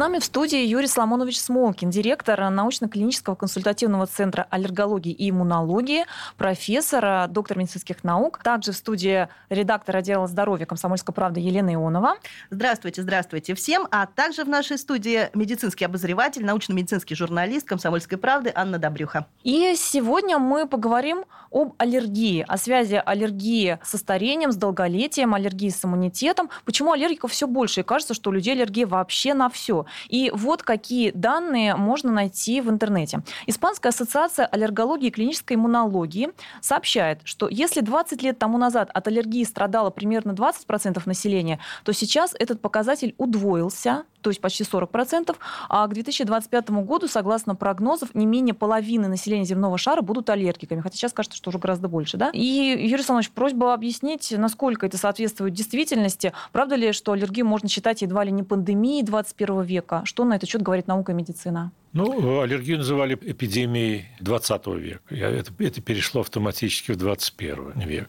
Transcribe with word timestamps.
Нами 0.00 0.18
в 0.18 0.24
студии 0.24 0.64
Юрий 0.64 0.86
Соломонович 0.86 1.38
Смолкин, 1.38 1.90
директор 1.90 2.48
научно-клинического 2.48 3.34
консультативного 3.34 4.06
центра 4.06 4.46
аллергологии 4.48 5.12
и 5.12 5.28
иммунологии, 5.28 6.06
профессор, 6.38 7.28
доктор 7.28 7.58
медицинских 7.58 8.02
наук. 8.02 8.40
Также 8.42 8.72
в 8.72 8.76
студии 8.76 9.28
редактор 9.50 9.96
отдела 9.96 10.26
здоровья 10.26 10.64
«Комсомольской 10.64 11.14
правды» 11.14 11.40
Елена 11.40 11.74
Ионова. 11.74 12.14
Здравствуйте, 12.48 13.02
здравствуйте 13.02 13.54
всем. 13.54 13.88
А 13.90 14.06
также 14.06 14.44
в 14.44 14.48
нашей 14.48 14.78
студии 14.78 15.28
медицинский 15.34 15.84
обозреватель, 15.84 16.46
научно-медицинский 16.46 17.14
журналист 17.14 17.68
«Комсомольской 17.68 18.16
правды» 18.16 18.50
Анна 18.54 18.78
Добрюха. 18.78 19.26
И 19.44 19.74
сегодня 19.76 20.38
мы 20.38 20.66
поговорим 20.66 21.26
об 21.50 21.74
аллергии, 21.76 22.42
о 22.48 22.56
связи 22.56 23.02
аллергии 23.04 23.78
со 23.84 23.98
старением, 23.98 24.50
с 24.50 24.56
долголетием, 24.56 25.34
аллергии 25.34 25.68
с 25.68 25.84
иммунитетом. 25.84 26.48
Почему 26.64 26.92
аллергиков 26.92 27.32
все 27.32 27.46
больше? 27.46 27.80
И 27.80 27.82
кажется, 27.82 28.14
что 28.14 28.30
у 28.30 28.32
людей 28.32 28.54
аллергия 28.54 28.86
вообще 28.86 29.34
на 29.34 29.50
все. 29.50 29.84
И 30.08 30.30
вот 30.34 30.62
какие 30.62 31.10
данные 31.10 31.76
можно 31.76 32.12
найти 32.12 32.60
в 32.60 32.70
интернете. 32.70 33.22
Испанская 33.46 33.90
ассоциация 33.90 34.46
аллергологии 34.46 35.08
и 35.08 35.10
клинической 35.10 35.56
иммунологии 35.56 36.30
сообщает, 36.60 37.20
что 37.24 37.48
если 37.48 37.80
20 37.80 38.22
лет 38.22 38.38
тому 38.38 38.58
назад 38.58 38.90
от 38.92 39.08
аллергии 39.08 39.44
страдало 39.44 39.90
примерно 39.90 40.32
20% 40.32 41.02
населения, 41.06 41.58
то 41.84 41.92
сейчас 41.92 42.34
этот 42.38 42.60
показатель 42.60 43.14
удвоился 43.18 44.04
то 44.20 44.30
есть 44.30 44.40
почти 44.40 44.64
40%, 44.64 45.36
а 45.68 45.86
к 45.86 45.94
2025 45.94 46.70
году, 46.70 47.08
согласно 47.08 47.54
прогнозов, 47.54 48.14
не 48.14 48.26
менее 48.26 48.54
половины 48.54 49.08
населения 49.08 49.44
земного 49.44 49.78
шара 49.78 50.02
будут 50.02 50.30
аллергиками, 50.30 50.80
хотя 50.80 50.96
сейчас 50.96 51.12
кажется, 51.12 51.36
что 51.36 51.50
уже 51.50 51.58
гораздо 51.58 51.88
больше. 51.88 52.16
Да? 52.16 52.30
И, 52.32 52.40
Юрий 52.40 52.94
Александрович, 52.94 53.30
просьба 53.30 53.74
объяснить, 53.74 54.32
насколько 54.36 54.86
это 54.86 54.98
соответствует 54.98 55.54
действительности. 55.54 56.32
Правда 56.52 56.76
ли, 56.76 56.92
что 56.92 57.12
аллергию 57.12 57.46
можно 57.46 57.68
считать 57.68 58.02
едва 58.02 58.24
ли 58.24 58.32
не 58.32 58.42
пандемией 58.42 59.02
21 59.02 59.62
века? 59.62 60.02
Что 60.04 60.24
на 60.24 60.34
этот 60.34 60.48
счет 60.48 60.62
говорит 60.62 60.86
наука 60.86 61.12
и 61.12 61.14
медицина? 61.14 61.72
Ну, 61.92 62.40
аллергию 62.40 62.78
называли 62.78 63.14
эпидемией 63.20 64.06
20 64.20 64.66
века. 64.78 65.00
Это, 65.12 65.50
это 65.58 65.80
перешло 65.80 66.20
автоматически 66.20 66.92
в 66.92 66.96
21 66.96 67.80
век. 67.80 68.08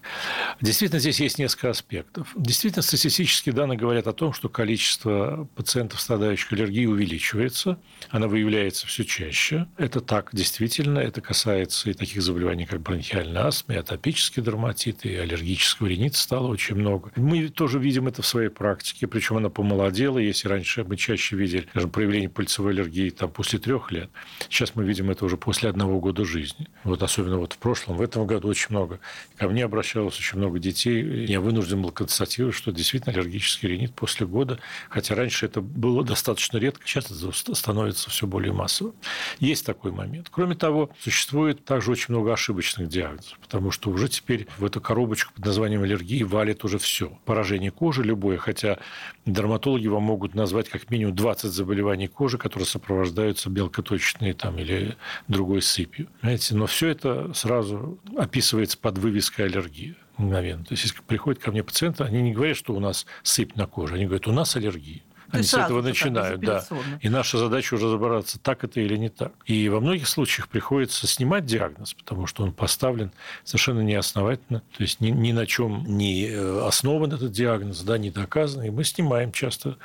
Действительно, 0.62 1.00
здесь 1.00 1.20
есть 1.20 1.40
несколько 1.40 1.72
аспектов. 1.72 2.32
Действительно, 2.36 2.84
статистические 2.84 3.54
данные 3.54 3.80
говорят 3.80 4.06
о 4.06 4.14
том, 4.14 4.34
что 4.34 4.50
количество 4.50 5.48
пациентов, 5.56 6.00
страдающих 6.00 6.54
аллергией, 6.54 6.86
увеличивается. 6.86 7.80
Она 8.12 8.28
выявляется 8.28 8.86
все 8.86 9.04
чаще. 9.04 9.66
Это 9.78 10.00
так, 10.00 10.30
действительно. 10.32 11.00
Это 11.00 11.22
касается 11.22 11.90
и 11.90 11.94
таких 11.94 12.22
заболеваний, 12.22 12.68
как 12.68 12.82
бронхиальная 12.82 13.48
астма, 13.48 13.74
и 13.74 13.78
атопический 13.78 14.44
дерматит, 14.44 15.06
и 15.06 15.16
аллергического 15.16 15.88
ринита 15.88 16.20
стало 16.20 16.48
очень 16.50 16.76
много. 16.76 17.12
Мы 17.16 17.50
тоже 17.50 17.80
видим 17.80 18.08
это 18.08 18.22
в 18.22 18.28
своей 18.28 18.50
практике, 18.50 19.08
причем 19.08 19.38
она 19.38 19.50
помолодела. 19.50 20.20
Если 20.20 20.48
раньше 20.48 20.84
мы 20.84 20.98
чаще 20.98 21.36
видели, 21.36 21.66
скажем, 21.72 21.90
проявление 21.90 22.30
пыльцевой 22.30 22.74
аллергии 22.74 23.10
там, 23.10 23.32
после 23.32 23.58
трех 23.72 23.90
лет. 23.94 24.10
Сейчас 24.50 24.76
мы 24.76 24.84
видим 24.84 25.10
это 25.12 25.24
уже 25.24 25.38
после 25.38 25.70
одного 25.70 26.02
года 26.02 26.26
жизни. 26.26 26.68
Вот 26.84 27.02
особенно 27.04 27.38
вот 27.38 27.54
в 27.54 27.58
прошлом, 27.58 27.96
в 27.96 28.02
этом 28.02 28.28
году 28.28 28.50
очень 28.50 28.68
много. 28.70 29.00
Ко 29.38 29.48
мне 29.48 29.64
обращалось 29.64 30.20
очень 30.20 30.40
много 30.40 30.60
детей. 30.60 31.26
Я 31.26 31.40
вынужден 31.40 31.82
был 31.82 31.92
констатировать, 31.92 32.54
что 32.54 32.74
действительно 32.74 33.14
аллергический 33.14 33.70
ринит 33.70 33.94
после 33.94 34.28
года, 34.28 34.60
хотя 34.90 35.16
раньше 35.16 35.46
это 35.46 35.62
было 35.62 36.04
достаточно 36.04 36.58
редко, 36.58 36.86
сейчас 36.86 37.10
это 37.12 37.56
становится 37.56 38.10
все 38.10 38.28
более 38.28 38.52
массовым. 38.52 38.94
Есть 39.40 39.66
такой 39.66 39.92
момент. 39.94 40.28
Кроме 40.30 40.56
того, 40.56 40.90
существует 41.00 41.64
также 41.64 41.92
очень 41.92 42.08
много 42.10 42.34
ошибочных 42.34 42.90
диагнозов, 42.90 43.40
потому 43.40 43.72
что 43.72 43.90
уже 43.90 44.10
теперь 44.10 44.48
в 44.58 44.66
эту 44.66 44.82
коробочку 44.82 45.34
под 45.34 45.46
названием 45.46 45.84
аллергии 45.84 46.24
валит 46.24 46.66
уже 46.66 46.78
все. 46.78 47.18
Поражение 47.24 47.72
кожи 47.72 48.04
любое, 48.04 48.38
хотя 48.38 48.80
дерматологи 49.26 49.88
вам 49.88 50.04
могут 50.04 50.36
назвать 50.36 50.68
как 50.68 50.90
минимум 50.90 51.16
20 51.16 51.50
заболеваний 51.50 52.10
кожи, 52.10 52.38
которые 52.38 52.68
сопровождаются 52.68 53.50
мелкоточной 53.62 54.34
там, 54.34 54.58
или 54.60 54.98
другой 55.28 55.62
сыпью. 55.62 56.08
Понимаете? 56.20 56.56
Но 56.56 56.66
все 56.68 56.90
это 56.90 57.34
сразу 57.34 58.00
описывается 58.18 58.78
под 58.78 58.98
вывеской 58.98 59.46
аллергии 59.46 59.96
мгновенно. 60.18 60.64
То 60.64 60.74
есть, 60.74 60.84
если 60.84 61.02
приходят 61.02 61.42
ко 61.42 61.52
мне 61.52 61.64
пациенты, 61.64 62.04
они 62.04 62.22
не 62.22 62.34
говорят, 62.34 62.58
что 62.58 62.74
у 62.74 62.80
нас 62.80 63.06
сыпь 63.24 63.56
на 63.56 63.66
коже, 63.66 63.96
они 63.96 64.06
говорят, 64.06 64.28
у 64.28 64.32
нас 64.32 64.56
аллергия. 64.56 65.02
Они 65.32 65.44
с 65.44 65.54
этого 65.54 65.82
начинают, 65.82 66.42
да. 66.42 66.64
И 67.02 67.10
наша 67.10 67.38
задача 67.38 67.76
уже 67.76 67.86
разобраться, 67.86 68.40
так 68.40 68.64
это 68.64 68.80
или 68.80 68.98
не 68.98 69.10
так. 69.10 69.34
И 69.46 69.70
во 69.70 69.80
многих 69.80 70.08
случаях 70.08 70.48
приходится 70.48 71.08
снимать 71.08 71.46
диагноз, 71.46 71.94
потому 71.94 72.28
что 72.28 72.44
он 72.44 72.54
поставлен 72.54 73.12
совершенно 73.44 73.82
неосновательно, 73.82 74.62
то 74.76 74.84
есть 74.84 75.02
ни, 75.02 75.10
ни 75.10 75.32
на 75.32 75.46
чем 75.46 75.84
не 75.86 76.28
э, 76.28 76.68
основан 76.68 77.12
этот 77.14 77.32
диагноз, 77.32 77.82
да, 77.82 77.98
не 77.98 78.10
доказан, 78.10 78.64
и 78.64 78.70
мы 78.70 78.84
снимаем 78.84 79.32
часто 79.32 79.78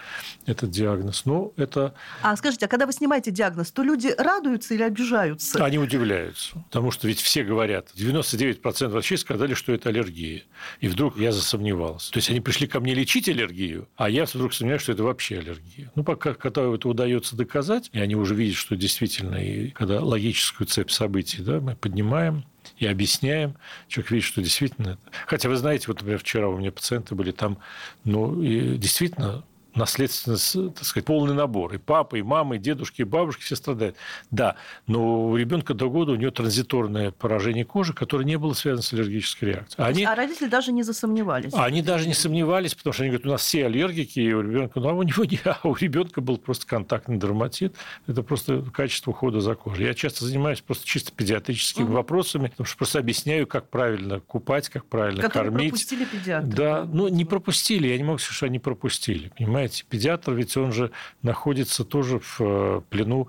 этот 0.47 0.71
диагноз. 0.71 1.25
Но 1.25 1.53
это... 1.57 1.95
А 2.23 2.37
скажите, 2.37 2.67
а 2.67 2.69
когда 2.69 2.87
вы 2.87 2.93
снимаете 2.93 3.31
диагноз, 3.31 3.71
то 3.71 3.83
люди 3.83 4.15
радуются 4.17 4.75
или 4.75 4.83
обижаются? 4.83 5.65
Они 5.65 5.79
удивляются, 5.79 6.55
потому 6.71 6.91
что 6.91 7.09
ведь 7.09 7.21
все 7.21 7.45
говорят, 7.45 7.89
99% 7.95 8.89
врачей 8.89 9.19
сказали, 9.19 9.55
что 9.55 9.73
это 9.73 9.89
аллергия. 9.89 10.43
И 10.81 10.89
вдруг 10.89 11.19
я 11.19 11.33
засомневался. 11.33 12.13
То 12.13 12.19
есть 12.19 12.31
они 12.31 12.41
пришли 12.41 12.67
ко 12.67 12.81
мне 12.81 12.95
лечить 12.95 13.29
аллергию, 13.29 13.89
а 13.97 14.09
я 14.09 14.25
вдруг 14.25 14.55
сомневаюсь, 14.55 14.83
что 14.83 14.93
это 14.93 15.03
вообще 15.03 15.36
аллергии. 15.39 15.91
Ну, 15.95 16.05
пока 16.05 16.35
когда 16.35 16.63
это 16.73 16.89
удается 16.89 17.37
доказать, 17.37 17.91
и 17.93 18.01
они 18.01 18.15
уже 18.15 18.35
видят, 18.35 18.57
что 18.57 18.77
действительно, 18.77 19.37
и 19.37 19.71
когда 19.71 20.03
логическую 20.03 20.67
цепь 20.67 20.91
событий 20.91 21.43
да, 21.43 21.61
мы 21.61 21.77
поднимаем, 21.77 22.45
и 22.79 22.87
объясняем, 22.87 23.57
человек 23.89 24.11
видит, 24.11 24.27
что 24.27 24.43
действительно... 24.43 24.99
Хотя 25.27 25.49
вы 25.49 25.57
знаете, 25.57 25.85
вот, 25.87 25.99
например, 25.99 26.19
вчера 26.19 26.49
у 26.49 26.59
меня 26.59 26.73
пациенты 26.73 27.15
были 27.15 27.31
там, 27.31 27.59
ну, 28.05 28.43
и 28.43 28.77
действительно 28.77 29.45
наследственность, 29.77 30.53
так 30.75 30.85
сказать, 30.85 31.07
полный 31.07 31.35
набор. 31.35 31.75
И 31.75 31.79
папа, 31.79 32.17
и 32.17 32.23
мама, 32.23 32.57
и 32.57 32.59
дедушки, 32.59 33.03
и 33.03 33.05
бабушки 33.05 33.43
все 33.43 33.57
страдают. 33.57 33.97
Да, 34.31 34.57
но 34.87 35.29
у 35.29 35.37
ребенка 35.37 35.75
до 35.75 35.91
года 35.91 36.13
у 36.13 36.17
него 36.17 36.31
транзиторное 36.31 37.11
поражение 37.11 37.65
кожи, 37.65 37.93
которое 37.93 38.25
не 38.25 38.39
было 38.39 38.53
связано 38.55 38.83
с 38.83 38.93
аллергической 38.93 39.51
реакцией. 39.51 39.87
Они, 39.87 40.05
а 40.05 40.15
родители 40.15 40.49
даже 40.49 40.73
не 40.73 40.83
засомневались? 40.83 41.53
Они 41.55 41.83
даже 41.83 42.07
не 42.07 42.15
сомневались, 42.15 42.75
потому 42.75 42.93
что 42.93 43.03
они 43.03 43.11
говорят, 43.11 43.27
у 43.27 43.31
нас 43.31 43.43
все 43.43 43.67
аллергики, 43.67 44.21
и 44.21 44.33
у 44.33 44.41
ребенка, 44.43 44.81
ну, 44.81 44.89
а 44.89 44.93
у 44.93 45.03
него 45.03 45.25
не, 45.25 45.41
а 45.45 45.59
у 45.65 45.75
ребенка 45.75 46.21
был 46.21 46.39
просто 46.39 46.67
контактный 46.67 47.19
дерматит. 47.19 47.75
Это 48.07 48.23
просто 48.23 48.63
качество 48.73 49.11
ухода 49.11 49.41
за 49.41 49.55
кожей. 49.55 49.87
Я 49.87 49.95
часто 49.95 50.25
занимаюсь 50.25 50.61
просто 50.61 50.87
чисто 50.87 51.13
педиатрическими 51.13 51.85
угу. 51.85 51.95
вопросами, 51.95 52.49
потому 52.49 52.67
что 52.67 52.77
просто 52.77 52.99
объясняю, 52.99 53.47
как 53.47 53.69
правильно 53.69 54.21
купать, 54.21 54.69
как 54.69 54.87
правильно 54.87 55.23
Которые 55.23 55.53
кормить. 55.53 55.71
пропустили 55.71 56.05
педиатры. 56.05 56.51
Да, 56.51 56.85
ну, 56.85 57.09
не 57.09 57.25
пропустили, 57.25 57.89
я 57.89 57.97
не 57.97 58.05
могу 58.05 58.19
сказать, 58.19 58.37
что 58.37 58.47
они 58.47 58.59
пропустили, 58.59 59.31
понимаете? 59.37 59.66
Понимаете, 59.67 59.85
педиатр 59.89 60.33
ведь 60.33 60.57
он 60.57 60.73
же 60.73 60.91
находится 61.23 61.85
тоже 61.85 62.19
в 62.21 62.41
э, 62.41 62.81
плену 62.89 63.29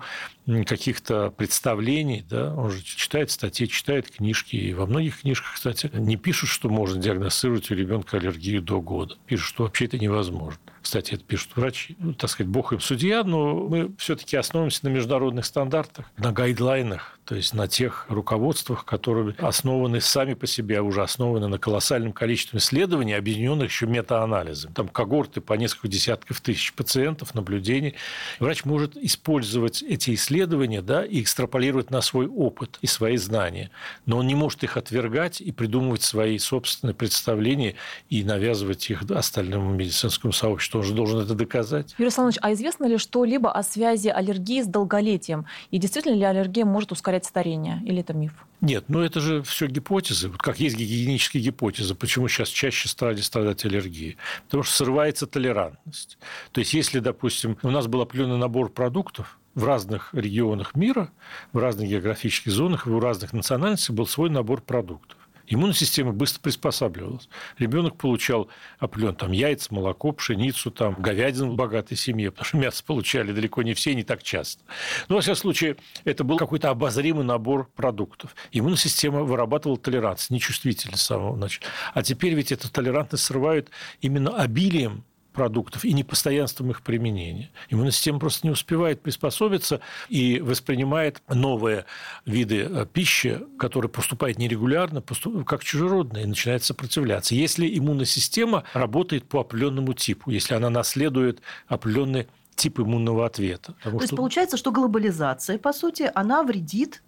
каких-то 0.66 1.30
представлений, 1.30 2.24
да, 2.28 2.54
он 2.54 2.70
же 2.70 2.82
читает 2.82 3.30
статьи, 3.30 3.68
читает 3.68 4.10
книжки, 4.10 4.56
и 4.56 4.72
во 4.72 4.86
многих 4.86 5.20
книжках, 5.20 5.54
кстати, 5.54 5.90
не 5.92 6.16
пишут, 6.16 6.48
что 6.48 6.68
можно 6.68 7.00
диагностировать 7.00 7.70
у 7.70 7.74
ребенка 7.74 8.16
аллергию 8.16 8.62
до 8.62 8.80
года. 8.80 9.16
Пишут, 9.26 9.46
что 9.46 9.64
вообще 9.64 9.86
это 9.86 9.98
невозможно. 9.98 10.60
Кстати, 10.82 11.14
это 11.14 11.24
пишут 11.24 11.56
врачи. 11.56 11.96
Ну, 11.98 12.12
так 12.14 12.30
сказать, 12.30 12.50
бог 12.50 12.72
им 12.72 12.80
судья, 12.80 13.24
но 13.24 13.54
мы 13.54 13.92
все-таки 13.98 14.36
основываемся 14.36 14.80
на 14.84 14.88
международных 14.88 15.44
стандартах, 15.44 16.06
на 16.16 16.32
гайдлайнах, 16.32 17.18
то 17.24 17.34
есть 17.34 17.54
на 17.54 17.68
тех 17.68 18.06
руководствах, 18.08 18.84
которые 18.84 19.34
основаны 19.38 20.00
сами 20.00 20.34
по 20.34 20.46
себе, 20.46 20.78
а 20.78 20.82
уже 20.82 21.02
основаны 21.02 21.48
на 21.48 21.58
колоссальном 21.58 22.12
количестве 22.12 22.58
исследований, 22.58 23.14
объединенных 23.14 23.70
еще 23.70 23.86
метаанализом. 23.86 24.72
Там 24.72 24.88
когорты 24.88 25.40
по 25.40 25.54
несколько 25.54 25.88
десятков 25.88 26.40
тысяч 26.40 26.72
пациентов, 26.72 27.34
наблюдений. 27.34 27.94
Врач 28.40 28.64
может 28.64 28.96
использовать 28.96 29.82
эти 29.82 30.14
исследования 30.14 30.82
да, 30.82 31.04
и 31.04 31.20
экстраполировать 31.20 31.90
на 31.90 32.00
свой 32.00 32.26
опыт 32.26 32.78
и 32.82 32.86
свои 32.86 33.16
знания. 33.16 33.70
Но 34.06 34.18
он 34.18 34.26
не 34.26 34.34
может 34.34 34.62
их 34.64 34.76
отвергать 34.76 35.40
и 35.40 35.52
придумывать 35.52 36.02
свои 36.02 36.38
собственные 36.38 36.94
представления 36.94 37.74
и 38.08 38.24
навязывать 38.24 38.88
их 38.90 39.02
остальному 39.10 39.74
медицинскому 39.74 40.32
сообществу 40.32 40.67
он 40.76 40.84
же 40.84 40.92
должен 40.92 41.20
это 41.20 41.34
доказать. 41.34 41.94
Юрий 41.98 42.08
Александрович, 42.08 42.38
а 42.42 42.52
известно 42.52 42.84
ли 42.84 42.98
что-либо 42.98 43.50
о 43.50 43.62
связи 43.62 44.08
аллергии 44.08 44.62
с 44.62 44.66
долголетием? 44.66 45.46
И 45.70 45.78
действительно 45.78 46.14
ли 46.14 46.24
аллергия 46.24 46.66
может 46.66 46.92
ускорять 46.92 47.24
старение? 47.24 47.82
Или 47.86 48.00
это 48.00 48.12
миф? 48.12 48.32
Нет, 48.60 48.84
ну 48.88 49.00
это 49.00 49.20
же 49.20 49.42
все 49.42 49.66
гипотезы. 49.66 50.28
Вот 50.28 50.42
как 50.42 50.60
есть 50.60 50.76
гигиенические 50.76 51.42
гипотезы, 51.42 51.94
почему 51.94 52.28
сейчас 52.28 52.48
чаще 52.48 52.88
стали 52.88 53.20
страдать 53.20 53.64
аллергией. 53.64 54.16
Потому 54.46 54.64
что 54.64 54.76
срывается 54.76 55.26
толерантность. 55.26 56.18
То 56.52 56.60
есть, 56.60 56.74
если, 56.74 56.98
допустим, 56.98 57.56
у 57.62 57.70
нас 57.70 57.86
был 57.86 58.00
определенный 58.00 58.38
набор 58.38 58.68
продуктов, 58.68 59.38
в 59.58 59.64
разных 59.64 60.10
регионах 60.14 60.76
мира, 60.76 61.10
в 61.52 61.58
разных 61.58 61.88
географических 61.88 62.52
зонах, 62.52 62.86
в 62.86 62.98
разных 63.00 63.32
национальностях 63.32 63.94
был 63.96 64.06
свой 64.06 64.30
набор 64.30 64.60
продуктов. 64.60 65.17
Иммунная 65.50 65.74
система 65.74 66.12
быстро 66.12 66.40
приспосабливалась. 66.40 67.28
Ребенок 67.58 67.96
получал 67.96 68.48
определен 68.78 69.14
там 69.14 69.32
яйца, 69.32 69.72
молоко, 69.74 70.12
пшеницу, 70.12 70.70
там, 70.70 70.94
говядину 70.98 71.52
в 71.52 71.54
богатой 71.56 71.96
семье, 71.96 72.30
потому 72.30 72.44
что 72.46 72.56
мясо 72.58 72.84
получали 72.84 73.32
далеко 73.32 73.62
не 73.62 73.74
все, 73.74 73.94
не 73.94 74.04
так 74.04 74.22
часто. 74.22 74.62
Но, 75.08 75.16
во 75.16 75.20
всяком 75.22 75.40
случае, 75.40 75.76
это 76.04 76.22
был 76.22 76.36
какой-то 76.36 76.70
обозримый 76.70 77.24
набор 77.24 77.70
продуктов. 77.74 78.36
Иммунная 78.52 78.76
система 78.76 79.22
вырабатывала 79.22 79.78
толерантность, 79.78 80.30
нечувствительность 80.30 81.02
с 81.02 81.06
самого 81.06 81.36
начала. 81.36 81.66
А 81.94 82.02
теперь 82.02 82.34
ведь 82.34 82.52
эту 82.52 82.70
толерантность 82.70 83.24
срывают 83.24 83.70
именно 84.00 84.36
обилием 84.36 85.04
продуктов 85.38 85.84
и 85.84 85.92
непостоянством 85.92 86.72
их 86.72 86.82
применения. 86.82 87.52
Иммунная 87.70 87.92
система 87.92 88.18
просто 88.18 88.44
не 88.44 88.50
успевает 88.50 89.02
приспособиться 89.02 89.80
и 90.08 90.40
воспринимает 90.40 91.22
новые 91.28 91.84
виды 92.26 92.66
э, 92.68 92.86
пищи, 92.92 93.40
которые 93.56 93.88
поступают 93.88 94.36
нерегулярно, 94.36 95.00
как 95.46 95.62
чужеродные, 95.62 96.24
и 96.24 96.26
начинает 96.26 96.64
сопротивляться. 96.64 97.36
Если 97.36 97.78
иммунная 97.78 98.04
система 98.04 98.64
работает 98.72 99.28
по 99.28 99.38
определенному 99.42 99.94
типу, 99.94 100.32
если 100.32 100.54
она 100.54 100.70
наследует 100.70 101.40
определенный 101.68 102.26
тип 102.56 102.80
иммунного 102.80 103.24
ответа. 103.24 103.76
То 103.84 103.90
что... 103.90 104.00
есть 104.00 104.16
получается, 104.16 104.56
что 104.56 104.72
глобализация, 104.72 105.56
по 105.58 105.72
сути, 105.72 106.10
она 106.16 106.42
вредит 106.42 107.04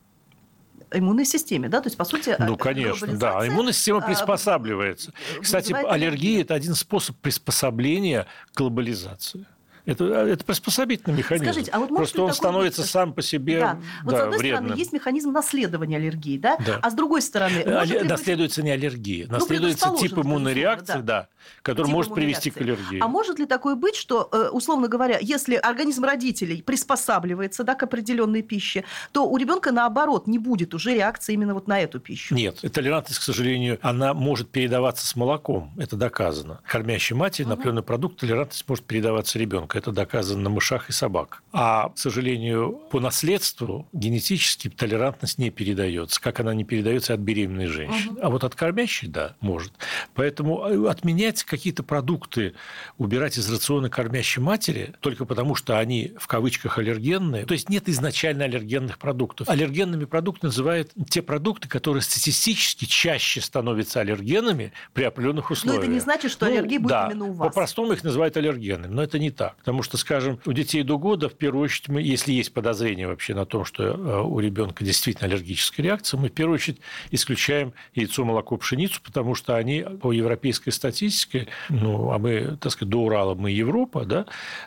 иммунной 0.93 1.25
системе, 1.25 1.69
да, 1.69 1.81
то 1.81 1.89
есть, 1.89 1.97
по 1.97 2.05
сути... 2.05 2.37
Ну, 2.39 2.57
конечно, 2.57 3.07
да, 3.17 3.47
иммунная 3.47 3.73
система 3.73 3.99
а, 3.99 4.07
приспосабливается. 4.07 5.13
Кстати, 5.41 5.73
аллергия– 5.73 6.41
это 6.43 6.55
один 6.55 6.75
способ 6.75 7.17
приспособления 7.17 8.27
к 8.53 8.59
глобализации. 8.59 9.47
Это, 9.87 10.05
это 10.05 10.45
приспособительный 10.45 11.17
механизм. 11.17 11.45
Скажите, 11.45 11.71
а 11.71 11.79
вот 11.79 11.89
Просто 11.89 12.23
он 12.23 12.33
становится 12.33 12.83
быть... 12.83 12.91
сам 12.91 13.13
по 13.13 13.23
себе 13.23 13.61
да. 13.61 13.81
Вот 14.05 14.13
да, 14.13 14.19
с 14.19 14.21
одной 14.23 14.39
вредным. 14.39 14.65
стороны, 14.65 14.79
есть 14.79 14.93
механизм 14.93 15.33
наследования 15.33 15.97
аллергии, 15.97 16.39
да? 16.39 16.57
да. 16.59 16.79
А 16.83 16.91
с 16.91 16.95
другой 16.95 17.23
стороны... 17.23 17.65
Наследуется 17.65 18.61
быть... 18.61 18.67
не 18.67 18.71
аллергия, 18.73 19.27
ну, 19.27 19.35
наследуется 19.35 19.95
тип 19.99 20.19
иммунной 20.19 20.55
реакции, 20.55 20.95
да. 20.95 21.03
да 21.03 21.29
который 21.63 21.87
типа 21.87 21.97
может 21.97 22.15
привести 22.15 22.51
реакции. 22.51 22.51
к 22.51 22.63
аллергии. 22.63 23.01
А 23.01 23.09
может 23.09 23.39
ли 23.39 23.47
такое 23.47 23.75
быть, 23.75 23.97
что, 23.97 24.29
э, 24.33 24.49
условно 24.51 24.89
говоря, 24.89 25.19
если 25.21 25.57
организм 25.57 26.05
родителей 26.05 26.63
приспосабливается 26.63 27.65
да, 27.65 27.75
к 27.75 27.83
определенной 27.83 28.43
пище, 28.43 28.85
то 29.13 29.29
у 29.29 29.37
ребенка 29.37 29.73
наоборот 29.73 30.27
не 30.27 30.39
будет 30.39 30.75
уже 30.75 30.95
реакции 30.95 31.35
именно 31.35 31.55
вот 31.55 31.69
на 31.69 31.81
эту 31.81 32.01
пищу? 32.01 32.35
Нет, 32.35 32.61
толерантность, 32.73 33.21
к 33.21 33.23
сожалению, 33.23 33.79
она 33.83 34.15
может 34.15 34.51
передаваться 34.51 35.07
с 35.07 35.17
молоком, 35.17 35.73
это 35.79 35.97
доказано. 35.97 36.61
Кормящей 36.67 37.17
матери 37.17 37.45
угу. 37.45 37.51
на 37.51 37.55
определенный 37.55 37.83
продукт 37.83 38.21
толерантность 38.21 38.65
может 38.69 38.85
передаваться 38.85 39.39
ребенку, 39.39 39.77
это 39.81 39.93
доказано 39.93 40.43
на 40.43 40.51
мышах 40.51 40.89
и 40.89 40.93
собак. 40.93 41.43
А, 41.53 41.89
к 41.89 41.99
сожалению, 41.99 42.81
по 42.91 43.01
наследству 43.01 43.89
генетически 43.93 44.69
толерантность 44.69 45.39
не 45.39 45.51
передается, 45.51 46.21
как 46.21 46.41
она 46.41 46.55
не 46.55 46.65
передается 46.65 47.15
от 47.15 47.21
беременной 47.21 47.67
женщины. 47.67 48.13
Угу. 48.13 48.21
А 48.23 48.31
вот 48.31 48.45
от 48.45 48.55
кормящей, 48.55 49.09
да, 49.09 49.37
может. 49.41 49.73
Поэтому 50.15 50.65
э, 50.67 50.89
отменять 50.89 51.45
какие-то 51.45 51.83
продукты 51.83 52.55
убирать 52.99 53.37
из 53.39 53.51
рациона 53.51 53.91
кормящей 53.91 54.43
матери 54.43 54.95
только 55.01 55.25
потому, 55.25 55.55
что 55.55 55.79
они 55.79 56.13
в 56.19 56.27
кавычках 56.27 56.79
аллергенные. 56.79 57.47
То 57.47 57.55
есть 57.55 57.69
нет 57.69 57.89
изначально 57.89 58.45
аллергенных 58.45 58.99
продуктов. 58.99 59.49
Аллергенными 59.49 60.05
продуктами 60.05 60.49
называют 60.51 60.93
те 61.09 61.23
продукты, 61.23 61.69
которые 61.69 62.03
статистически 62.03 62.85
чаще 62.85 63.41
становятся 63.41 64.01
аллергенами 64.01 64.73
при 64.93 65.05
определенных 65.05 65.51
условиях. 65.51 65.81
Но 65.81 65.85
это 65.85 65.93
не 65.93 66.01
значит, 66.01 66.31
что 66.31 66.47
ну, 66.47 66.53
аллергия 66.53 66.79
будет 66.79 66.91
да, 66.91 67.09
именно 67.11 67.25
у 67.27 67.33
вас. 67.33 67.49
По-простому 67.49 67.93
их 67.93 68.05
называют 68.05 68.37
аллергенами, 68.37 68.93
но 68.93 69.03
это 69.03 69.19
не 69.19 69.31
так. 69.31 69.57
Потому 69.61 69.83
что, 69.83 69.97
скажем, 69.97 70.39
у 70.47 70.53
детей 70.53 70.83
до 70.83 70.99
года, 70.99 71.29
в 71.29 71.35
первую 71.35 71.65
очередь, 71.65 71.89
мы, 71.89 72.03
если 72.03 72.33
есть 72.33 72.53
подозрение 72.53 73.07
вообще 73.07 73.35
на 73.35 73.47
том, 73.47 73.65
что 73.65 73.85
э, 73.85 74.23
у 74.23 74.41
ребенка 74.41 74.85
действительно 74.85 75.29
аллергическая 75.29 75.85
реакция, 75.85 76.19
мы 76.19 76.29
в 76.29 76.33
первую 76.33 76.57
очередь 76.57 76.81
исключаем 77.11 77.73
яйцо, 77.95 78.25
молоко, 78.25 78.57
пшеницу, 78.57 79.01
потому 79.03 79.35
что 79.35 79.57
они 79.57 79.83
по 79.83 80.13
европейской 80.13 80.71
статистике 80.71 81.49
ну, 81.69 82.11
а 82.11 82.19
мы, 82.19 82.57
так 82.61 82.73
сказать, 82.73 82.91
до 82.91 82.99
Урала 82.99 83.35
мы 83.35 83.51
Европа, 83.51 84.05
да, 84.05 84.27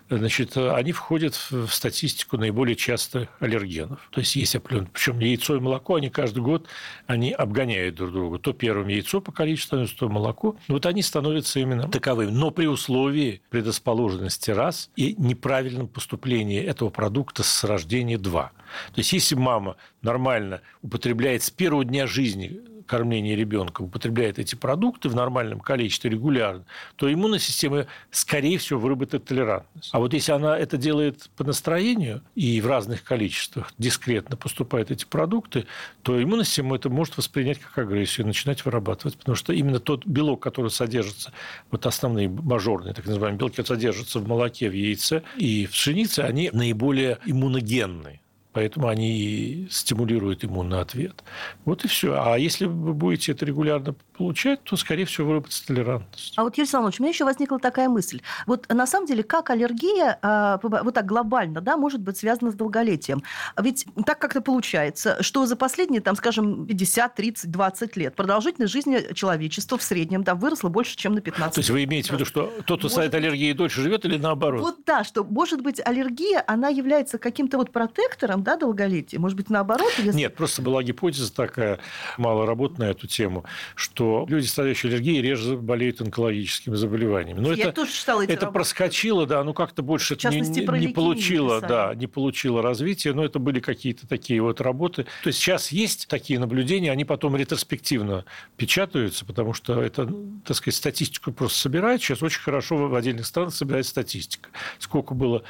значит, 0.09 0.55
они 0.57 0.91
входят 0.91 1.35
в 1.49 1.69
статистику 1.69 2.37
наиболее 2.37 2.75
частых 2.75 3.29
аллергенов. 3.39 4.07
То 4.11 4.19
есть 4.19 4.35
есть 4.35 4.55
определенные, 4.55 4.89
причем 4.93 5.19
яйцо 5.19 5.55
и 5.55 5.59
молоко, 5.59 5.95
они 5.95 6.09
каждый 6.09 6.43
год, 6.43 6.67
они 7.07 7.31
обгоняют 7.31 7.95
друг 7.95 8.11
друга. 8.11 8.39
То 8.39 8.53
первым 8.53 8.87
яйцо 8.87 9.21
по 9.21 9.31
количеству 9.31 9.85
то 9.87 10.09
молоко. 10.09 10.55
Вот 10.67 10.85
они 10.85 11.01
становятся 11.01 11.59
именно 11.59 11.87
таковыми. 11.87 12.31
Но 12.31 12.51
при 12.51 12.67
условии 12.67 13.41
предрасположенности 13.49 14.51
и 14.95 15.15
неправильном 15.17 15.87
поступлении 15.87 16.61
этого 16.61 16.89
продукта 16.89 17.43
с 17.43 17.63
рождения 17.63 18.17
два. 18.17 18.51
То 18.93 18.99
есть, 18.99 19.13
если 19.13 19.35
мама 19.35 19.77
нормально 20.01 20.61
употребляет 20.81 21.43
с 21.43 21.51
первого 21.51 21.85
дня 21.85 22.07
жизни 22.07 22.61
кормления 22.85 23.35
ребенка 23.35 23.81
употребляет 23.81 24.39
эти 24.39 24.55
продукты 24.55 25.09
в 25.09 25.15
нормальном 25.15 25.59
количестве 25.59 26.09
регулярно, 26.09 26.65
то 26.95 27.11
иммунная 27.11 27.39
система, 27.39 27.87
скорее 28.11 28.57
всего, 28.57 28.79
выработает 28.79 29.25
толерантность. 29.25 29.89
А 29.91 29.99
вот 29.99 30.13
если 30.13 30.31
она 30.31 30.57
это 30.57 30.77
делает 30.77 31.29
по 31.35 31.43
настроению 31.43 32.21
и 32.35 32.59
в 32.61 32.67
разных 32.67 33.03
количествах 33.03 33.71
дискретно 33.77 34.37
поступают 34.37 34.91
эти 34.91 35.05
продукты, 35.05 35.65
то 36.01 36.21
иммунная 36.21 36.45
система 36.45 36.75
это 36.75 36.89
может 36.89 37.17
воспринять 37.17 37.59
как 37.59 37.77
агрессию 37.77 38.25
и 38.25 38.27
начинать 38.27 38.65
вырабатывать. 38.65 39.17
Потому 39.17 39.35
что 39.35 39.53
именно 39.53 39.79
тот 39.79 40.05
белок, 40.05 40.41
который 40.41 40.71
содержится, 40.71 41.31
вот 41.71 41.85
основные 41.85 42.29
мажорные, 42.29 42.93
так 42.93 43.05
называемые 43.05 43.39
белки, 43.39 43.63
содержатся 43.63 44.19
в 44.19 44.27
молоке, 44.27 44.69
в 44.69 44.73
яйце 44.73 45.23
и 45.37 45.65
в 45.65 45.71
пшенице, 45.71 46.19
они 46.19 46.49
наиболее 46.51 47.19
иммуногенные. 47.25 48.22
Поэтому 48.53 48.87
они 48.87 49.67
стимулируют 49.69 50.45
иммунный 50.45 50.79
ответ. 50.79 51.23
Вот 51.65 51.83
и 51.83 51.87
все. 51.87 52.13
А 52.13 52.37
если 52.37 52.65
вы 52.65 52.93
будете 52.93 53.31
это 53.31 53.45
регулярно 53.45 53.95
получать, 54.13 54.63
то, 54.63 54.75
скорее 54.75 55.05
всего, 55.05 55.27
выработается 55.27 55.65
толерантность. 55.67 56.33
А 56.37 56.43
вот, 56.43 56.57
Юрий 56.57 56.69
Салонович, 56.69 56.99
у 56.99 57.03
меня 57.03 57.11
еще 57.11 57.25
возникла 57.25 57.59
такая 57.59 57.89
мысль. 57.89 58.21
Вот 58.45 58.67
на 58.69 58.87
самом 58.87 59.07
деле, 59.07 59.23
как 59.23 59.49
аллергия, 59.49 60.17
а, 60.21 60.59
вот 60.61 60.93
так 60.93 61.05
глобально, 61.05 61.61
да, 61.61 61.77
может 61.77 62.01
быть 62.01 62.17
связана 62.17 62.51
с 62.51 62.55
долголетием? 62.55 63.23
Ведь 63.59 63.85
так 64.05 64.19
как-то 64.19 64.41
получается, 64.41 65.21
что 65.21 65.45
за 65.45 65.55
последние, 65.55 66.01
там, 66.01 66.15
скажем, 66.15 66.65
50, 66.65 67.15
30, 67.15 67.51
20 67.51 67.97
лет 67.97 68.15
продолжительность 68.15 68.71
жизни 68.71 69.13
человечества 69.13 69.77
в 69.77 69.83
среднем 69.83 70.23
там 70.23 70.39
выросла 70.39 70.69
больше, 70.69 70.95
чем 70.95 71.13
на 71.13 71.21
15 71.21 71.55
То 71.55 71.59
есть 71.59 71.69
вы 71.69 71.83
имеете 71.83 72.09
в 72.09 72.13
виду, 72.13 72.25
что 72.25 72.53
тот, 72.65 72.79
кто 72.79 72.89
может... 72.89 73.13
аллергией, 73.13 73.53
дольше 73.53 73.81
живет 73.81 74.05
или 74.05 74.17
наоборот? 74.17 74.61
Вот 74.61 74.77
да, 74.85 75.03
что, 75.03 75.23
может 75.23 75.61
быть, 75.61 75.81
аллергия, 75.83 76.43
она 76.47 76.69
является 76.69 77.17
каким-то 77.17 77.57
вот 77.57 77.71
протектором, 77.71 78.43
да, 78.43 78.57
долголетия? 78.57 79.19
Может 79.19 79.37
быть, 79.37 79.49
наоборот? 79.49 79.91
Если... 79.97 80.17
Нет, 80.17 80.35
просто 80.35 80.61
была 80.61 80.83
гипотеза 80.83 81.33
такая, 81.33 81.79
мало 82.17 82.45
работ 82.45 82.77
на 82.77 82.83
эту 82.83 83.07
тему, 83.07 83.45
что 83.75 84.02
люди, 84.27 84.45
страдающие 84.45 84.89
аллергией, 84.89 85.21
реже 85.21 85.57
болеют 85.57 86.01
онкологическими 86.01 86.75
заболеваниями. 86.75 87.39
Но 87.39 87.53
Я 87.53 87.65
это, 87.65 87.73
тоже 87.73 87.91
читала 87.91 88.21
эти 88.21 88.31
Это 88.31 88.45
работы. 88.45 88.59
проскочило, 88.59 89.25
да, 89.25 89.43
ну 89.43 89.53
как-то 89.53 89.83
больше 89.83 90.17
не, 90.23 90.79
не 90.79 90.87
получило, 90.87 91.61
да, 91.61 91.93
не 91.95 92.07
получило 92.07 92.61
развития, 92.61 93.13
но 93.13 93.23
это 93.25 93.39
были 93.39 93.59
какие-то 93.59 94.07
такие 94.07 94.41
вот 94.41 94.61
работы. 94.61 95.03
То 95.23 95.27
есть 95.27 95.39
сейчас 95.39 95.71
есть 95.71 96.07
такие 96.07 96.39
наблюдения, 96.39 96.91
они 96.91 97.05
потом 97.05 97.35
ретроспективно 97.35 98.25
печатаются, 98.57 99.25
потому 99.25 99.53
что 99.53 99.81
это, 99.81 100.09
так 100.45 100.57
сказать, 100.57 100.75
статистику 100.75 101.31
просто 101.31 101.59
собирают. 101.59 102.01
Сейчас 102.01 102.23
очень 102.23 102.41
хорошо 102.41 102.87
в 102.87 102.95
отдельных 102.95 103.25
странах 103.25 103.53
собирается 103.53 103.91
статистика. 103.91 104.49
Сколько 104.79 105.13
было 105.13 105.43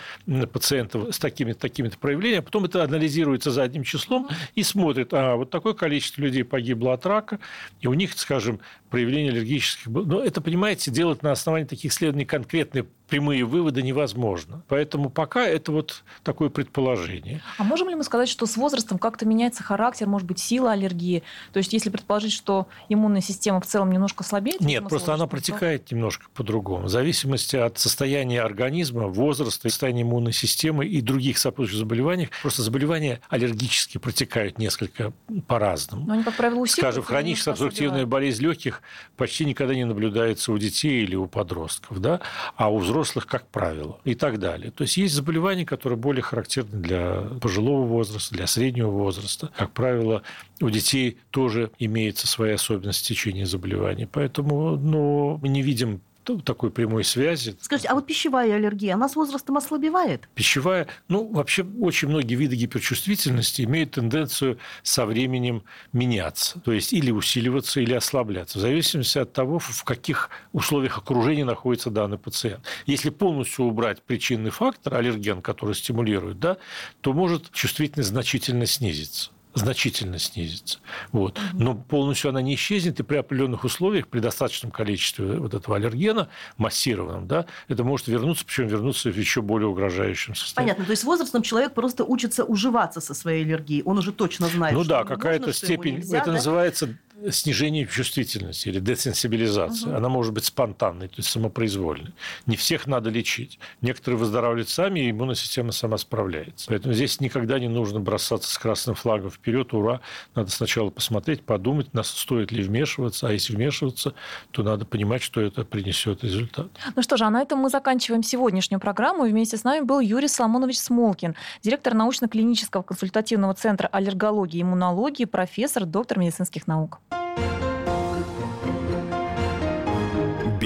пациентов 0.52 1.14
с 1.16 1.20
такими-то 1.20 1.60
такими 1.60 1.90
проявлениями, 1.90 2.44
потом 2.44 2.66
это 2.66 2.84
анализируется 2.84 3.52
задним 3.52 3.84
числом 3.84 4.28
и 4.56 4.64
смотрит, 4.64 5.14
а 5.14 5.36
вот 5.36 5.50
такое 5.50 5.74
количество 5.74 6.22
людей 6.22 6.44
погибло 6.44 6.94
от 6.94 7.06
рака, 7.06 7.40
и 7.82 7.88
у 7.88 7.94
них, 7.94 8.18
скажем, 8.18 8.43
проявление 8.90 9.32
аллергических... 9.32 9.88
Но 9.88 10.24
это, 10.24 10.42
понимаете, 10.42 10.92
делать 10.92 11.24
на 11.24 11.32
основании 11.32 11.68
таких 11.68 11.92
исследований 11.92 12.26
конкретные 12.26 12.86
прямые 13.14 13.44
выводы 13.44 13.84
невозможно. 13.84 14.64
Поэтому 14.68 15.12
пока 15.12 15.46
это 15.46 15.72
вот 15.72 16.04
такое 16.24 16.50
предположение. 16.50 17.44
А 17.60 17.64
можем 17.64 17.88
ли 17.90 17.94
мы 17.94 18.04
сказать, 18.04 18.28
что 18.28 18.48
с 18.48 18.58
возрастом 18.58 18.98
как-то 18.98 19.28
меняется 19.28 19.62
характер, 19.62 20.08
может 20.08 20.28
быть, 20.28 20.40
сила 20.40 20.72
аллергии? 20.72 21.22
То 21.52 21.60
есть, 21.60 21.74
если 21.74 21.92
предположить, 21.92 22.34
что 22.34 22.68
иммунная 22.90 23.22
система 23.22 23.62
в 23.62 23.68
целом 23.68 23.92
немножко 23.92 24.24
слабеет? 24.24 24.62
Нет, 24.62 24.90
просто 24.90 25.14
она 25.14 25.28
протекает 25.28 25.86
то... 25.86 25.94
немножко 25.94 26.26
по-другому. 26.34 26.86
В 26.86 26.90
зависимости 26.90 27.56
от 27.56 27.78
состояния 27.78 28.42
организма, 28.42 29.04
возраста, 29.04 29.70
состояния 29.70 30.02
иммунной 30.02 30.34
системы 30.34 30.88
и 30.88 31.00
других 31.00 31.38
сопутствующих 31.38 31.78
заболеваний, 31.78 32.30
просто 32.42 32.64
заболевания 32.64 33.22
аллергически 33.30 34.00
протекают 34.00 34.58
несколько 34.58 35.14
по-разному. 35.48 36.08
Но 36.08 36.14
они, 36.14 36.24
как 36.24 36.36
правило, 36.36 36.66
Скажем, 36.66 37.04
хроническая 37.04 37.52
обструктивная 37.52 38.08
болезнь 38.08 38.42
легких 38.42 38.82
почти 39.18 39.46
никогда 39.46 39.76
не 39.76 39.84
наблюдается 39.86 40.52
у 40.52 40.58
детей 40.58 41.04
или 41.04 41.14
у 41.14 41.28
подростков, 41.28 42.00
да? 42.00 42.22
а 42.56 42.72
у 42.72 42.80
взрослых 42.80 43.03
взрослых, 43.04 43.28
как 43.28 43.48
правило, 43.48 44.00
и 44.06 44.16
так 44.16 44.40
далее. 44.40 44.72
То 44.72 44.84
есть 44.84 44.98
есть 44.98 45.14
заболевания, 45.14 45.66
которые 45.66 45.98
более 45.98 46.22
характерны 46.22 46.82
для 46.82 47.22
пожилого 47.42 47.86
возраста, 47.86 48.34
для 48.34 48.48
среднего 48.48 48.90
возраста. 48.90 49.50
Как 49.56 49.72
правило, 49.72 50.24
у 50.62 50.70
детей 50.70 51.18
тоже 51.30 51.72
имеется 51.80 52.28
свои 52.28 52.54
особенности 52.54 53.10
течения 53.10 53.46
заболеваний. 53.46 54.08
Поэтому 54.12 54.78
ну, 54.78 55.38
мы 55.42 55.50
не 55.50 55.62
видим 55.62 56.02
такой 56.24 56.72
прямой 56.72 57.04
связи. 57.04 57.56
Скажите, 57.62 57.90
а 57.90 57.96
вот 57.96 58.08
пищевая 58.08 58.56
аллергия, 58.56 58.96
она 58.96 59.10
с 59.10 59.16
возрастом 59.16 59.58
ослабевает? 59.58 60.28
Пищевая, 60.36 60.88
ну, 61.08 61.32
вообще 61.32 61.66
очень 61.80 62.10
многие 62.10 62.36
виды 62.36 62.56
гиперчувствительности 62.56 63.62
имеют 63.64 63.92
тенденцию 63.92 64.58
со 64.82 65.06
временем 65.06 65.64
меняться. 65.92 66.60
То 66.60 66.72
есть 66.72 66.94
или 66.94 67.12
усиливаться, 67.12 67.82
или 67.82 67.94
ослабляться. 67.94 68.58
В 68.58 68.62
зависимости 68.62 69.18
от 69.18 69.34
того, 69.34 69.60
в 69.60 69.84
каких 69.84 70.30
условиях 70.52 70.98
окружения 70.98 71.46
находится 71.46 71.90
данный 71.90 72.18
пациент. 72.18 72.64
Если 72.86 73.10
полностью 73.10 73.66
убрать 73.66 74.02
причинный 74.02 74.52
фактор, 74.52 74.96
аллерген, 74.96 75.42
который 75.42 75.76
стимулирует, 75.76 76.40
да, 76.40 76.58
то 77.02 77.14
может 77.14 77.52
чувствительность 77.52 78.10
значительно 78.10 78.66
снизиться 78.66 79.32
значительно 79.54 80.20
снизится. 80.20 80.80
Вот. 81.12 81.40
Но 81.54 81.76
полностью 81.76 82.30
она 82.30 82.42
не 82.42 82.56
исчезнет, 82.56 83.00
и 83.00 83.04
при 83.04 83.18
определенных 83.18 83.64
условиях, 83.64 84.08
при 84.08 84.20
достаточном 84.20 84.72
количестве 84.72 85.38
вот 85.38 85.54
этого 85.54 85.78
аллергена, 85.78 86.30
массированном, 86.58 87.28
да, 87.28 87.46
это 87.68 87.84
может 87.84 88.08
вернуться, 88.08 88.46
причем 88.46 88.68
вернуться 88.68 89.12
в 89.12 89.18
еще 89.18 89.42
более 89.42 89.68
угрожающем 89.68 90.36
состоянии. 90.36 90.72
Понятно. 90.72 90.86
То 90.86 90.92
есть 90.92 91.04
возрастом 91.04 91.42
человек 91.42 91.74
просто 91.74 92.04
учится 92.04 92.44
уживаться 92.44 93.02
со 93.02 93.14
своей 93.14 93.44
аллергией. 93.44 93.84
Он 93.84 93.98
уже 93.98 94.12
точно 94.12 94.48
знает, 94.48 94.76
ну 94.76 94.84
да, 94.84 95.04
какая-то 95.04 95.54
степень. 95.54 95.96
Нельзя, 95.96 96.18
это 96.18 96.28
да? 96.28 96.34
называется 96.34 96.98
снижение 97.32 97.88
чувствительности 97.88 98.70
или 98.70 98.80
десенсибилизация. 98.80 99.90
Угу. 99.90 99.98
Она 99.98 100.10
может 100.10 100.34
быть 100.34 100.46
спонтанной, 100.46 101.08
то 101.08 101.16
есть 101.18 101.30
самопроизвольной. 101.30 102.14
Не 102.46 102.56
всех 102.56 102.88
надо 102.88 103.10
лечить. 103.10 103.60
Некоторые 103.82 104.20
выздоравливают 104.20 104.70
сами, 104.70 105.02
и 105.02 105.12
иммунная 105.12 105.36
система 105.36 105.72
сама 105.72 105.98
справляется. 105.98 106.68
Поэтому 106.68 106.94
здесь 106.94 107.20
никогда 107.20 107.60
не 107.60 107.68
нужно 107.68 108.00
бросаться 108.00 108.52
с 108.52 108.58
красным 108.58 108.96
флагом 108.96 109.30
вперед, 109.30 109.74
ура. 109.74 110.02
Надо 110.36 110.52
сначала 110.52 110.90
посмотреть, 110.90 111.44
подумать, 111.44 111.94
нас 111.94 112.10
стоит 112.10 112.52
ли 112.52 112.64
вмешиваться, 112.64 113.28
а 113.28 113.32
если 113.32 113.56
вмешиваться, 113.56 114.14
то 114.52 114.64
надо 114.64 114.86
понимать, 114.86 115.22
что 115.22 115.42
это 115.42 115.64
принесет 115.66 116.24
результат. 116.24 116.68
Ну 116.96 117.02
что 117.02 117.18
же, 117.18 117.26
а 117.26 117.30
на 117.30 117.42
этом 117.42 117.60
мы 117.60 117.70
заканчиваем 117.70 118.24
сегодняшнюю 118.24 118.80
программу. 118.80 119.24
Вместе 119.24 119.58
с 119.58 119.64
нами 119.64 119.84
был 119.84 120.00
Юрий 120.00 120.28
Соломонович 120.28 120.80
Смолкин, 120.80 121.36
директор 121.62 121.94
научно-клинического 121.94 122.84
консультативного 122.84 123.54
центра 123.54 123.88
аллергологии 123.88 124.60
и 124.60 124.62
иммунологии, 124.62 125.26
профессор, 125.26 125.86
доктор 125.86 126.20
медицинских 126.20 126.68
наук. 126.68 127.00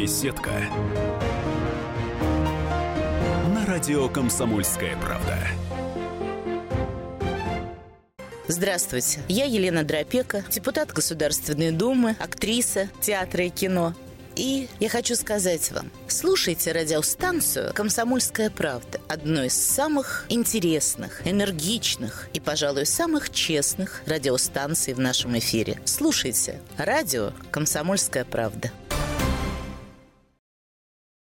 Беседка. 0.08 0.52
На 3.54 3.66
радио 3.66 4.08
Комсомольская 4.08 4.96
правда. 4.96 5.38
Здравствуйте, 8.48 9.20
я 9.28 9.44
Елена 9.44 9.84
Дропека, 9.84 10.46
депутат 10.50 10.94
Государственной 10.94 11.72
Думы, 11.72 12.16
актриса 12.22 12.88
театра 13.02 13.44
и 13.44 13.50
кино. 13.50 13.96
И 14.38 14.70
я 14.80 14.88
хочу 14.88 15.16
сказать 15.16 15.70
вам, 15.74 15.92
слушайте 16.08 16.72
радиостанцию 16.72 17.74
«Комсомольская 17.74 18.50
правда», 18.50 19.02
одну 19.10 19.44
из 19.44 19.62
самых 19.62 20.26
интересных, 20.30 21.28
энергичных 21.28 22.30
и, 22.32 22.40
пожалуй, 22.40 22.86
самых 22.86 23.30
честных 23.30 24.04
радиостанций 24.06 24.94
в 24.94 25.02
нашем 25.02 25.38
эфире. 25.38 25.82
Слушайте 25.84 26.62
радио 26.78 27.34
«Комсомольская 27.52 28.24
правда». 28.24 28.72